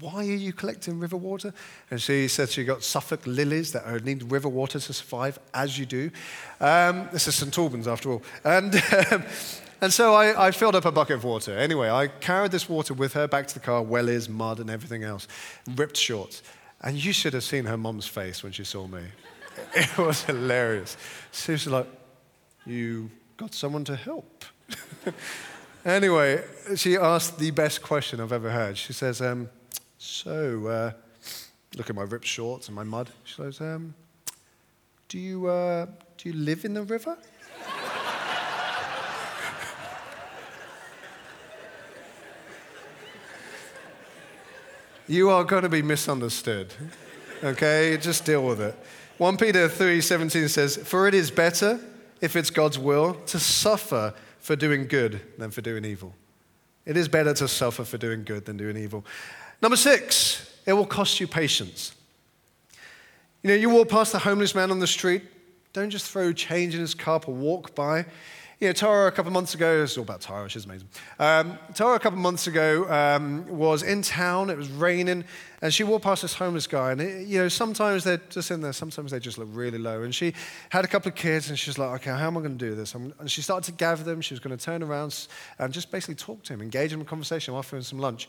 [0.00, 1.52] Why are you collecting river water?
[1.90, 5.84] And she said she got Suffolk lilies that need river water to survive, as you
[5.84, 6.10] do.
[6.58, 7.56] Um, this is St.
[7.58, 8.22] Albans, after all.
[8.42, 8.74] And,
[9.12, 9.24] um,
[9.82, 11.56] and so I, I, filled up a bucket of water.
[11.56, 15.04] Anyway, I carried this water with her back to the car, wellies, mud, and everything
[15.04, 15.28] else,
[15.76, 16.42] ripped shorts.
[16.80, 19.02] And you should have seen her mom's face when she saw me.
[19.74, 20.96] It was hilarious.
[21.32, 21.86] She was like,
[22.64, 24.46] You got someone to help.
[25.84, 26.42] anyway,
[26.76, 28.78] she asked the best question I've ever heard.
[28.78, 29.50] She says, um,
[30.02, 30.92] so, uh,
[31.76, 33.10] look at my ripped shorts and my mud.
[33.24, 33.94] She goes, um,
[35.10, 35.84] do, you, uh,
[36.16, 37.18] do you live in the river?
[45.06, 46.72] you are going to be misunderstood.
[47.44, 48.74] Okay, just deal with it.
[49.18, 51.78] 1 Peter 3:17 says, "For it is better
[52.22, 56.14] if it's God's will to suffer for doing good than for doing evil."
[56.86, 59.04] It is better to suffer for doing good than doing evil.
[59.62, 61.94] Number six, it will cost you patience.
[63.42, 65.22] You know, you walk past the homeless man on the street,
[65.72, 68.06] don't just throw change in his cup or walk by.
[68.58, 70.88] You know, Tara a couple months ago, it's all about Tara, she's amazing.
[71.18, 75.24] Um, Tara a couple months ago um, was in town, it was raining,
[75.62, 76.92] and she walked past this homeless guy.
[76.92, 80.02] And, it, you know, sometimes they're just in there, sometimes they just look really low.
[80.02, 80.34] And she
[80.68, 82.74] had a couple of kids, and she's like, okay, how am I going to do
[82.74, 82.94] this?
[82.94, 84.20] and she started to gather them.
[84.20, 85.26] She was going to turn around
[85.58, 88.28] and just basically talk to him, engage him in a conversation, offer him some lunch.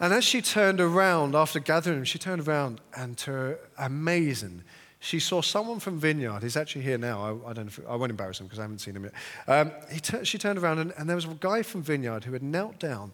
[0.00, 4.62] And as she turned around after gathering him, she turned around and to her amazing,
[5.00, 6.42] she saw someone from Vineyard.
[6.42, 7.20] He's actually here now.
[7.20, 9.12] I, I don't know if, I won't embarrass him because I haven't seen him yet.
[9.46, 12.42] Um, t- she turned around and, and there was a guy from Vineyard who had
[12.42, 13.12] knelt down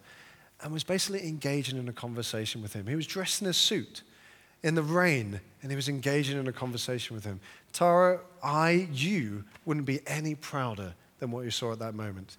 [0.62, 2.87] and was basically engaging in a conversation with him.
[2.87, 4.03] He was dressed in a suit
[4.62, 7.40] in the rain and he was engaging in a conversation with him.
[7.73, 12.37] Tara, I, you wouldn't be any prouder than what you saw at that moment.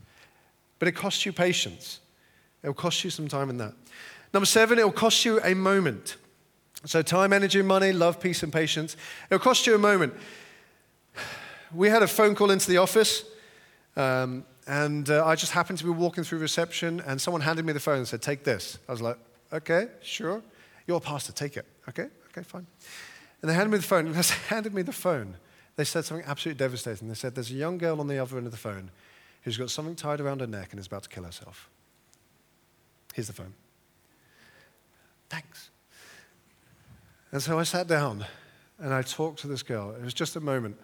[0.79, 1.99] But it cost you patience.
[2.63, 3.73] It will cost you some time in that.
[4.35, 6.17] Number seven, it'll cost you a moment.
[6.83, 8.97] So, time, energy, money, love, peace, and patience.
[9.29, 10.13] It'll cost you a moment.
[11.73, 13.23] We had a phone call into the office,
[13.95, 17.71] um, and uh, I just happened to be walking through reception, and someone handed me
[17.71, 18.77] the phone and said, Take this.
[18.89, 19.17] I was like,
[19.53, 20.43] Okay, sure.
[20.85, 21.65] You're a pastor, take it.
[21.87, 22.67] Okay, okay, fine.
[23.41, 25.37] And they handed me the phone, and as they handed me the phone,
[25.77, 27.07] they said something absolutely devastating.
[27.07, 28.91] They said, There's a young girl on the other end of the phone
[29.43, 31.69] who's got something tied around her neck and is about to kill herself.
[33.13, 33.53] Here's the phone.
[35.29, 35.69] Thanks.
[37.31, 38.25] And so I sat down
[38.79, 39.91] and I talked to this girl.
[39.91, 40.77] It was just a moment.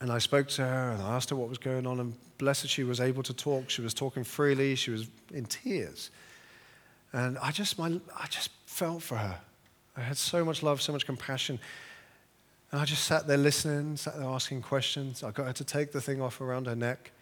[0.00, 2.00] And I spoke to her and I asked her what was going on.
[2.00, 3.70] And blessed, she was able to talk.
[3.70, 4.74] She was talking freely.
[4.74, 6.10] She was in tears.
[7.12, 9.38] And I just, my, I just felt for her.
[9.96, 11.60] I had so much love, so much compassion.
[12.72, 15.22] And I just sat there listening, sat there asking questions.
[15.22, 17.12] I got her to take the thing off around her neck.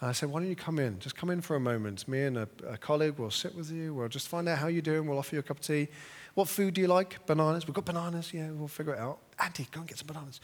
[0.00, 0.98] And I said, Why don't you come in?
[0.98, 2.06] Just come in for a moment.
[2.06, 3.94] Me and a, a, colleague will sit with you.
[3.94, 5.06] We'll just find out how you're doing.
[5.06, 5.88] We'll offer you a cup of tea.
[6.34, 7.26] What food do you like?
[7.26, 7.66] Bananas.
[7.66, 8.32] We've got bananas.
[8.32, 9.18] Yeah, we'll figure it out.
[9.38, 10.40] Andy, go and get some bananas.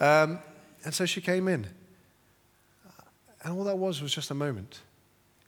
[0.00, 0.38] Um,
[0.84, 1.66] and so she came in.
[3.42, 4.80] And all that was was just a moment.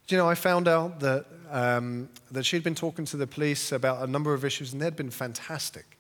[0.07, 3.73] Do you know, I found out that, um, that she'd been talking to the police
[3.73, 5.99] about a number of issues, and they'd been fantastic.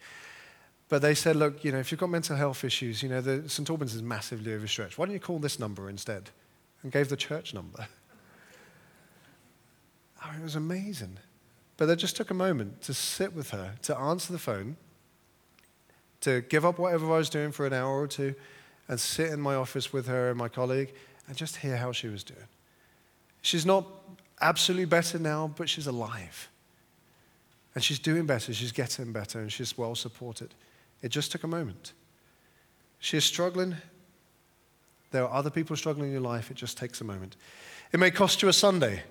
[0.88, 3.49] But they said, look, you know, if you've got mental health issues, you know, the,
[3.49, 3.69] St.
[3.69, 4.99] Albans is massively overstretched.
[4.99, 6.31] Why don't you call this number instead?
[6.87, 7.88] And gave the church number.
[10.25, 11.18] Oh, it was amazing.
[11.77, 14.77] But it just took a moment to sit with her, to answer the phone,
[16.22, 18.35] to give up whatever I was doing for an hour or two,
[18.88, 20.94] and sit in my office with her and my colleague
[21.29, 22.49] and just hear how she was doing.
[23.42, 23.87] She's not
[24.40, 26.49] absolutely better now, but she's alive.
[27.77, 30.55] And she's doing better, she's getting better, and she's well supported.
[31.03, 31.92] It just took a moment.
[32.99, 33.77] She is struggling,
[35.11, 36.51] there are other people struggling in your life.
[36.51, 37.37] It just takes a moment.
[37.92, 39.03] It may cost you a Sunday.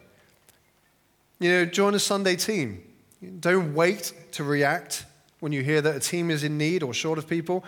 [1.40, 2.84] You know, join a Sunday team.
[3.40, 5.06] Don't wait to react
[5.40, 7.64] when you hear that a team is in need or short of people.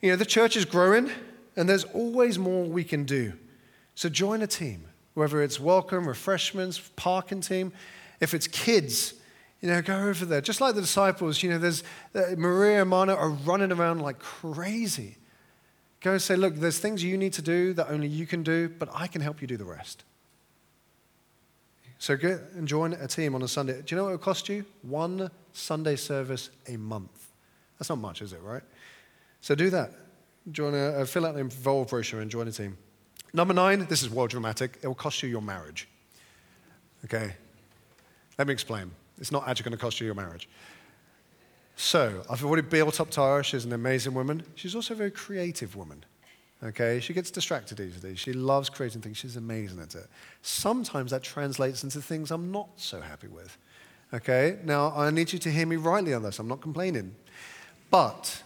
[0.00, 1.10] You know, the church is growing
[1.56, 3.32] and there's always more we can do.
[3.94, 7.72] So join a team, whether it's welcome, refreshments, parking team.
[8.20, 9.14] If it's kids,
[9.60, 10.40] you know, go over there.
[10.40, 11.82] Just like the disciples, you know, there's
[12.14, 15.16] uh, Maria and Mana are running around like crazy.
[16.00, 18.68] Go and say, look, there's things you need to do that only you can do,
[18.68, 20.04] but I can help you do the rest.
[21.98, 23.82] So get and join a team on a Sunday.
[23.82, 24.64] Do you know what it will cost you?
[24.82, 27.28] One Sunday service a month.
[27.78, 28.62] That's not much, is it, right?
[29.40, 29.90] So do that.
[30.52, 32.78] Join a, fill out the involved brochure and join a team.
[33.32, 34.78] Number nine, this is well dramatic.
[34.82, 35.88] It will cost you your marriage.
[37.04, 37.34] Okay?
[38.38, 38.90] Let me explain.
[39.18, 40.48] It's not actually going to cost you your marriage.
[41.80, 43.44] So, I've already built up Tara.
[43.44, 44.42] She's an amazing woman.
[44.56, 46.04] She's also a very creative woman.
[46.60, 48.16] Okay, she gets distracted easily.
[48.16, 49.18] She loves creating things.
[49.18, 50.08] She's amazing at it.
[50.42, 53.56] Sometimes that translates into things I'm not so happy with.
[54.12, 56.40] Okay, now I need you to hear me rightly on this.
[56.40, 57.14] I'm not complaining.
[57.92, 58.42] But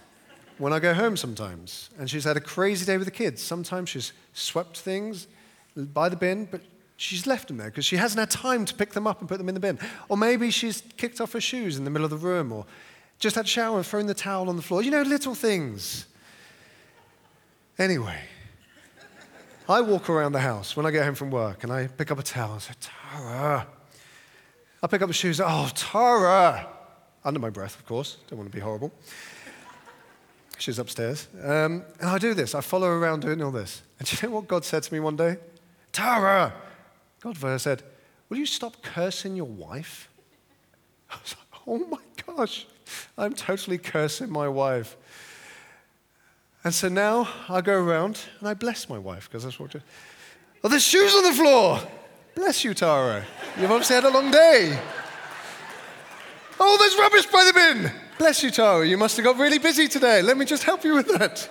[0.59, 3.89] when I go home sometimes and she's had a crazy day with the kids, sometimes
[3.89, 5.27] she's swept things
[5.75, 6.61] by the bin, but
[6.99, 9.39] she's left them there because she hasn't had time to pick them up and put
[9.39, 9.79] them in the bin.
[10.11, 12.67] Or maybe she's kicked off her shoes in the middle of the room or
[13.19, 14.83] just had a shower and thrown the towel on the floor.
[14.83, 16.07] You know, little things.
[17.79, 18.21] Anyway,
[19.69, 22.19] I walk around the house when I get home from work and I pick up
[22.19, 23.67] a towel and say, Tara.
[24.83, 26.67] I pick up the shoes, oh, Tara.
[27.25, 28.19] Under my breath, of course.
[28.29, 28.93] Don't want to be horrible.
[30.59, 31.29] She's upstairs.
[31.43, 32.55] Um, and I do this.
[32.55, 33.83] I follow her around doing all this.
[33.99, 35.39] And do you know what God said to me one day?
[35.93, 36.53] Tara!
[37.21, 37.83] God said,
[38.29, 40.09] Will you stop cursing your wife?
[41.11, 42.67] I was like, Oh my gosh.
[43.17, 44.97] I'm totally cursing my wife.
[46.65, 49.75] And so now I go around and I bless my wife because that's what.
[50.65, 51.81] Oh, there's shoes on the floor.
[52.35, 53.25] Bless you, Tara.
[53.61, 54.79] You've obviously had a long day.
[56.61, 57.93] Oh, there's rubbish by the bin.
[58.19, 58.87] Bless you, Tara.
[58.87, 60.23] You must have got really busy today.
[60.23, 61.49] Let me just help you with that.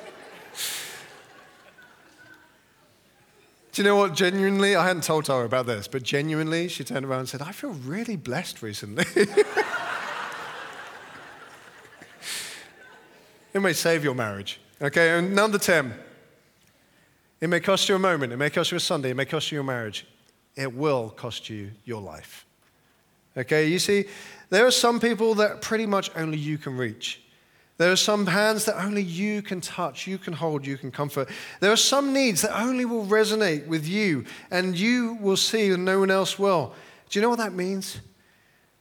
[3.74, 4.16] Do you know what?
[4.16, 7.52] Genuinely, I hadn't told Tara about this, but genuinely, she turned around and said, I
[7.52, 9.06] feel really blessed recently.
[13.54, 14.60] It may save your marriage.
[14.82, 15.94] Okay, and number 10.
[17.42, 19.52] It may cost you a moment, it may cost you a Sunday, it may cost
[19.52, 20.06] you your marriage.
[20.56, 22.46] It will cost you your life.
[23.36, 24.06] Okay, you see,
[24.50, 27.22] there are some people that pretty much only you can reach.
[27.78, 31.30] There are some hands that only you can touch, you can hold, you can comfort.
[31.62, 35.84] There are some needs that only will resonate with you and you will see and
[35.84, 36.76] no one else will.
[37.10, 38.00] Do you know what that means?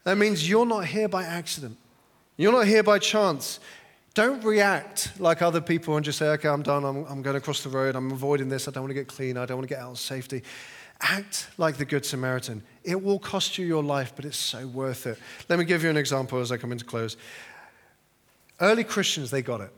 [0.04, 1.78] That means you're not here by accident.
[2.36, 3.58] You're not here by chance.
[4.14, 6.84] Don't react like other people and just say, okay, I'm done.
[6.84, 7.94] I'm, I'm going across the road.
[7.94, 8.66] I'm avoiding this.
[8.66, 9.36] I don't want to get clean.
[9.36, 10.42] I don't want to get out of safety.
[11.00, 12.62] Act like the Good Samaritan.
[12.82, 15.18] It will cost you your life, but it's so worth it.
[15.48, 17.16] Let me give you an example as I come into close.
[18.60, 19.70] Early Christians, they got it.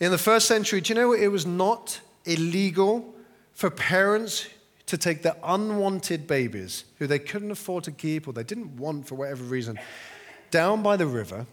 [0.00, 3.14] In the first century, do you know it was not illegal
[3.52, 4.48] for parents
[4.86, 9.06] to take their unwanted babies, who they couldn't afford to keep or they didn't want
[9.06, 9.78] for whatever reason,
[10.50, 11.46] down by the river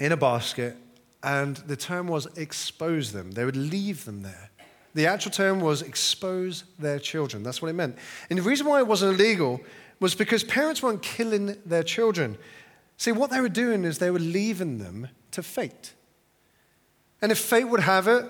[0.00, 0.76] in a basket,
[1.22, 3.32] and the term was expose them.
[3.32, 4.50] They would leave them there.
[4.94, 7.42] The actual term was expose their children.
[7.42, 7.96] That's what it meant.
[8.30, 9.60] And the reason why it wasn't illegal
[10.00, 12.38] was because parents weren't killing their children.
[12.96, 15.94] See, what they were doing is they were leaving them to fate.
[17.20, 18.24] And if fate would have it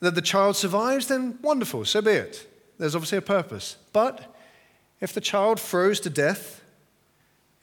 [0.00, 2.46] that the child survives, then wonderful, so be it.
[2.78, 3.76] There's obviously a purpose.
[3.92, 4.34] But
[5.00, 6.62] if the child froze to death,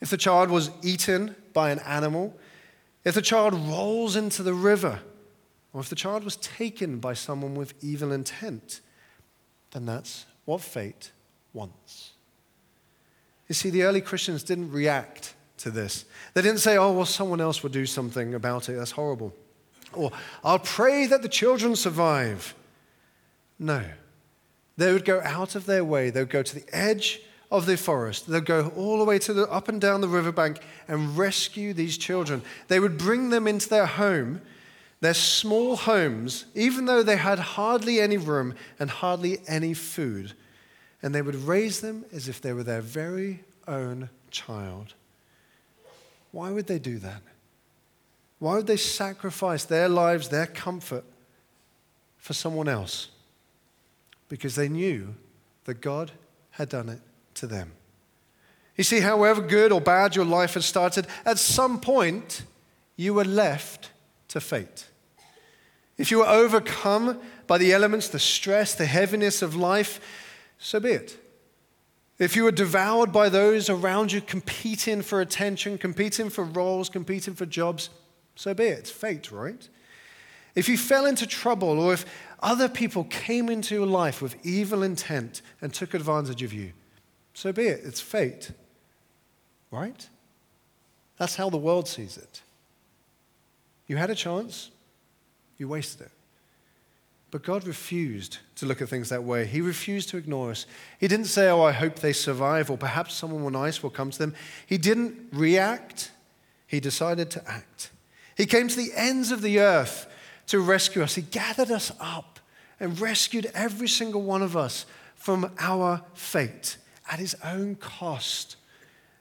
[0.00, 2.38] if the child was eaten by an animal,
[3.06, 4.98] if the child rolls into the river,
[5.72, 8.80] or if the child was taken by someone with evil intent,
[9.70, 11.12] then that's what fate
[11.52, 12.14] wants.
[13.48, 16.04] You see, the early Christians didn't react to this.
[16.34, 18.72] They didn't say, oh, well, someone else will do something about it.
[18.72, 19.32] That's horrible.
[19.92, 20.10] Or,
[20.42, 22.56] I'll pray that the children survive.
[23.56, 23.84] No.
[24.76, 26.10] They would go out of their way.
[26.10, 27.20] They would go to the edge
[27.50, 28.28] of the forest.
[28.28, 31.96] They'd go all the way to the up and down the riverbank and rescue these
[31.96, 32.42] children.
[32.68, 34.40] They would bring them into their home
[35.00, 40.32] their small homes, even though they had hardly any room and hardly any food,
[41.02, 44.94] and they would raise them as if they were their very own child.
[46.32, 47.22] Why would they do that?
[48.38, 51.04] Why would they sacrifice their lives, their comfort
[52.18, 53.08] for someone else?
[54.28, 55.14] Because they knew
[55.64, 56.10] that God
[56.50, 57.00] had done it
[57.36, 57.72] to them.
[58.76, 62.42] You see, however good or bad your life has started, at some point
[62.96, 63.90] you were left
[64.28, 64.86] to fate.
[65.96, 70.00] If you were overcome by the elements, the stress, the heaviness of life,
[70.58, 71.16] so be it.
[72.18, 77.34] If you were devoured by those around you competing for attention, competing for roles, competing
[77.34, 77.90] for jobs,
[78.34, 78.88] so be it.
[78.88, 79.68] Fate, right?
[80.54, 82.06] If you fell into trouble or if
[82.40, 86.72] other people came into your life with evil intent and took advantage of you,
[87.36, 87.82] so be it.
[87.84, 88.50] It's fate,
[89.70, 90.08] right?
[91.18, 92.40] That's how the world sees it.
[93.86, 94.70] You had a chance,
[95.58, 96.12] you wasted it.
[97.30, 99.44] But God refused to look at things that way.
[99.44, 100.64] He refused to ignore us.
[100.98, 104.18] He didn't say, Oh, I hope they survive, or perhaps someone nice will come to
[104.18, 104.34] them.
[104.66, 106.12] He didn't react,
[106.66, 107.90] he decided to act.
[108.34, 110.10] He came to the ends of the earth
[110.46, 111.16] to rescue us.
[111.16, 112.40] He gathered us up
[112.80, 116.78] and rescued every single one of us from our fate
[117.10, 118.56] at his own cost,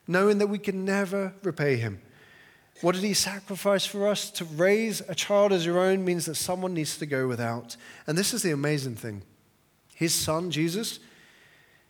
[0.07, 2.01] knowing that we can never repay him.
[2.81, 4.29] What did he sacrifice for us?
[4.31, 7.77] To raise a child as your own means that someone needs to go without.
[8.05, 9.21] And this is the amazing thing.
[9.93, 10.99] His son, Jesus,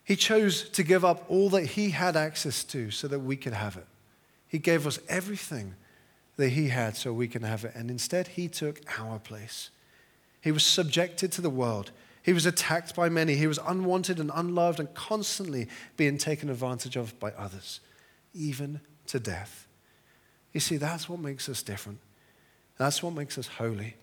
[0.04, 3.54] he chose to give up all that he had access to so that we could
[3.54, 3.88] have it.
[4.48, 5.74] He gave us everything
[6.38, 7.74] that he had so we can have it.
[7.74, 9.72] And instead, he took our place.
[10.42, 11.92] He was subjected to the world.
[12.26, 13.36] He was attacked by many.
[13.36, 17.82] He was unwanted and unloved and constantly being taken advantage of by others,
[18.34, 19.68] even to death.
[20.52, 22.00] You see, that's what makes us different.
[22.80, 23.96] That's what makes us holy.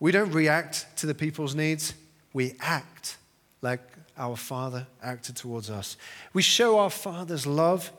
[0.00, 1.94] We don't react to the people's needs,
[2.34, 3.16] we act
[3.62, 3.80] like
[4.18, 5.96] our Father acted towards us.
[6.34, 7.90] We show our Father's love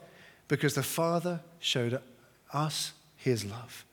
[0.50, 2.00] because the Father showed
[2.54, 3.86] us his love.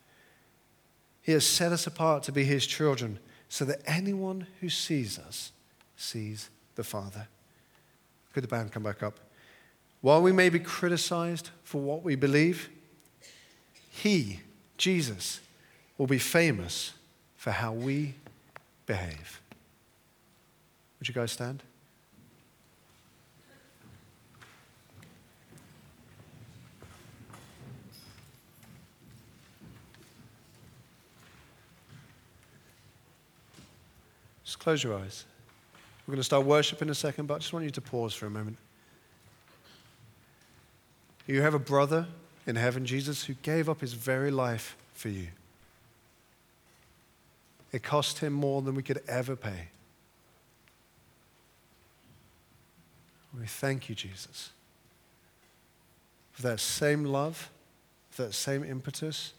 [1.23, 3.19] He has set us apart to be his children
[3.49, 5.53] so that anyone who sees us
[6.01, 7.29] sees the Father.
[8.33, 9.21] Could the band come back up?
[10.01, 12.71] While we may be criticized for what we believe,
[13.91, 14.41] he,
[14.79, 15.41] Jesus,
[15.99, 16.95] will be famous
[17.37, 18.15] for how we
[18.87, 19.41] behave.
[20.99, 21.63] Would you guys stand?
[34.45, 35.27] Just close your eyes.
[36.11, 38.15] We're going to start worship in a second, but I just want you to pause
[38.15, 38.57] for a moment.
[41.29, 42.09] You have a brother
[42.49, 45.29] in heaven, Jesus, who gave up his very life for you.
[47.71, 49.69] It cost him more than we could ever pay.
[53.39, 54.51] We thank you, Jesus,
[56.33, 57.53] for that same love,
[58.11, 59.33] for that same impetus.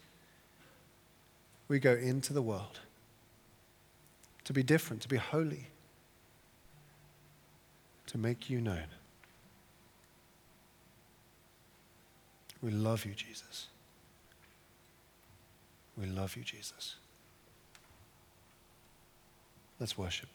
[1.68, 2.80] We go into the world
[4.44, 5.66] to be different, to be holy,
[8.12, 8.86] to make you known.
[12.62, 13.68] We love you, Jesus.
[15.96, 16.96] We love you, Jesus.
[19.80, 20.28] Let's worship.